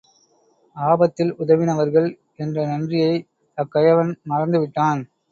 [0.75, 2.07] ஆபத்தில் உதவினவர்கள்
[2.35, 3.11] என்ற நன்றியை
[3.57, 5.03] அக்கயவன் மறந்துவிட்டான்.